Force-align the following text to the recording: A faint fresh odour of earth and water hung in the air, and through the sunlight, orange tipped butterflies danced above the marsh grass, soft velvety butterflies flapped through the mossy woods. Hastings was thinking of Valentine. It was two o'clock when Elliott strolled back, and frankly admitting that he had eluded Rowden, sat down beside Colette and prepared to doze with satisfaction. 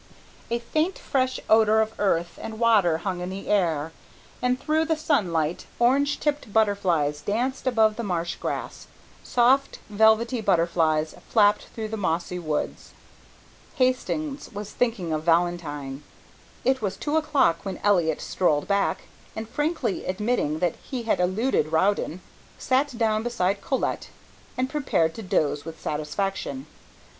A 0.49 0.57
faint 0.57 0.97
fresh 0.97 1.39
odour 1.47 1.79
of 1.79 1.93
earth 1.99 2.39
and 2.41 2.57
water 2.59 2.97
hung 2.97 3.21
in 3.21 3.29
the 3.29 3.47
air, 3.49 3.91
and 4.41 4.59
through 4.59 4.83
the 4.85 4.97
sunlight, 4.97 5.67
orange 5.77 6.19
tipped 6.19 6.51
butterflies 6.51 7.21
danced 7.21 7.67
above 7.67 7.97
the 7.97 8.03
marsh 8.03 8.33
grass, 8.37 8.87
soft 9.23 9.77
velvety 9.91 10.41
butterflies 10.41 11.13
flapped 11.29 11.65
through 11.67 11.89
the 11.89 11.97
mossy 11.97 12.39
woods. 12.39 12.93
Hastings 13.75 14.51
was 14.51 14.71
thinking 14.71 15.13
of 15.13 15.21
Valentine. 15.21 16.01
It 16.65 16.81
was 16.81 16.97
two 16.97 17.15
o'clock 17.15 17.59
when 17.63 17.77
Elliott 17.83 18.21
strolled 18.21 18.67
back, 18.67 19.01
and 19.35 19.47
frankly 19.47 20.05
admitting 20.05 20.57
that 20.57 20.77
he 20.81 21.03
had 21.03 21.19
eluded 21.19 21.71
Rowden, 21.71 22.21
sat 22.57 22.97
down 22.97 23.21
beside 23.21 23.61
Colette 23.61 24.07
and 24.57 24.67
prepared 24.67 25.13
to 25.13 25.21
doze 25.21 25.63
with 25.63 25.79
satisfaction. 25.79 26.65